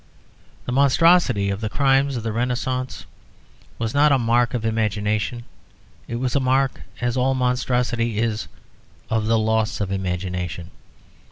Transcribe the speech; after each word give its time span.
The 0.65 0.71
monstrosity 0.71 1.51
of 1.51 1.61
the 1.61 1.69
crimes 1.69 2.17
of 2.17 2.23
the 2.23 2.31
Renaissance 2.31 3.05
was 3.77 3.93
not 3.93 4.11
a 4.11 4.17
mark 4.17 4.55
of 4.55 4.65
imagination; 4.65 5.43
it 6.07 6.15
was 6.15 6.35
a 6.35 6.39
mark, 6.39 6.81
as 7.01 7.15
all 7.15 7.35
monstrosity 7.35 8.17
is, 8.17 8.47
of 9.11 9.27
the 9.27 9.37
loss 9.37 9.79
of 9.79 9.91
imagination. 9.91 10.71